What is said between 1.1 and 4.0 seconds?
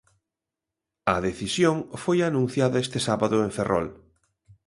A decisión foi anunciada este sábado en Ferrol.